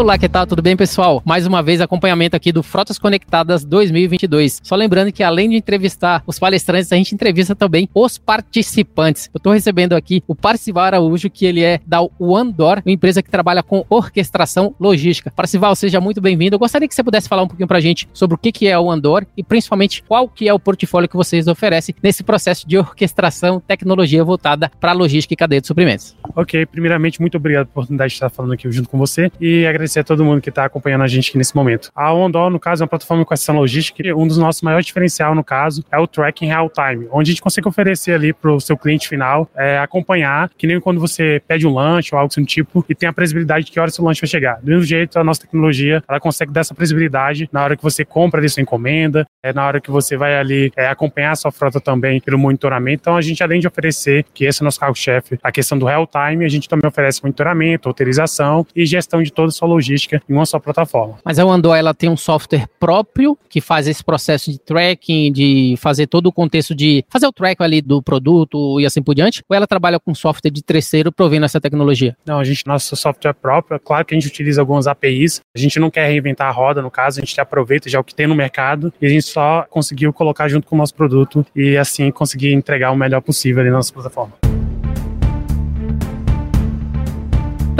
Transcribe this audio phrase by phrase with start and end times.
[0.00, 0.46] Olá, que tal?
[0.46, 1.22] Tudo bem, pessoal?
[1.26, 4.62] Mais uma vez, acompanhamento aqui do Frotas Conectadas 2022.
[4.64, 9.28] Só lembrando que além de entrevistar os palestrantes, a gente entrevista também os participantes.
[9.34, 13.30] Eu estou recebendo aqui o Parcival Araújo, que ele é da OneDoor, uma empresa que
[13.30, 15.30] trabalha com orquestração logística.
[15.30, 16.54] Parcival, seja muito bem-vindo.
[16.54, 18.78] Eu gostaria que você pudesse falar um pouquinho para a gente sobre o que é
[18.78, 22.78] o OneDoor e principalmente qual que é o portfólio que vocês oferecem nesse processo de
[22.78, 26.16] orquestração, tecnologia voltada para logística e cadeia de suprimentos.
[26.34, 29.89] Ok, primeiramente, muito obrigado pela oportunidade de estar falando aqui junto com você e agradecer
[29.98, 31.90] a todo mundo que está acompanhando a gente aqui nesse momento.
[31.94, 34.86] A Ondó, no caso, é uma plataforma de questão logística e um dos nossos maiores
[34.86, 38.52] diferencial, no caso, é o tracking real time, onde a gente consegue oferecer ali para
[38.52, 42.32] o seu cliente final é, acompanhar, que nem quando você pede um lanche ou algo
[42.32, 44.60] do tipo e tem a previsibilidade de que hora seu lanche vai chegar.
[44.60, 48.04] Do mesmo jeito, a nossa tecnologia, ela consegue dar essa previsibilidade na hora que você
[48.04, 51.50] compra ali sua encomenda, é, na hora que você vai ali é, acompanhar a sua
[51.50, 53.02] frota também pelo monitoramento.
[53.02, 55.86] Então, a gente, além de oferecer, que esse é o nosso carro-chefe, a questão do
[55.86, 60.22] real time, a gente também oferece monitoramento, autorização e gestão de toda a sua logística
[60.28, 61.18] em uma só plataforma.
[61.24, 65.74] Mas a Andor ela tem um software próprio que faz esse processo de tracking, de
[65.78, 69.42] fazer todo o contexto de fazer o track ali do produto e assim por diante,
[69.48, 72.16] ou ela trabalha com software de terceiro provendo essa tecnologia?
[72.24, 75.58] Não, a gente nosso software próprio, é claro que a gente utiliza algumas APIs, a
[75.58, 78.26] gente não quer reinventar a roda, no caso, a gente aproveita já o que tem
[78.26, 82.10] no mercado e a gente só conseguiu colocar junto com o nosso produto e assim
[82.10, 84.59] conseguir entregar o melhor possível ali na nossa plataforma.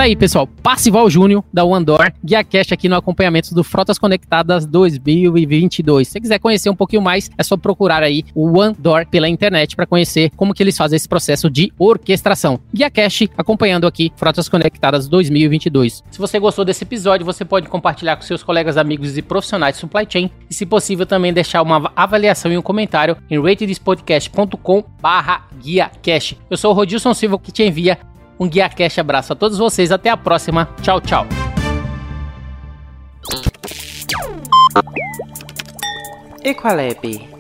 [0.00, 0.46] Tá aí, pessoal.
[0.46, 6.08] Passival Júnior, da OneDoor, Guia Cash aqui no acompanhamento do Frotas Conectadas 2022.
[6.08, 9.76] Se você quiser conhecer um pouquinho mais, é só procurar aí o OneDoor pela internet
[9.76, 12.58] para conhecer como que eles fazem esse processo de orquestração.
[12.72, 16.02] Guia Cash acompanhando aqui Frotas Conectadas 2022.
[16.10, 19.82] Se você gostou desse episódio, você pode compartilhar com seus colegas, amigos e profissionais de
[19.82, 25.46] supply chain e, se possível, também deixar uma avaliação e um comentário em ratedspodcast.com barra
[25.62, 26.36] Guia Cash.
[26.48, 27.98] Eu sou o Rodilson Silva que te envia
[28.40, 29.92] um Guia Cash abraço a todos vocês.
[29.92, 30.68] Até a próxima.
[30.80, 31.26] Tchau, tchau.
[36.42, 37.39] Equalab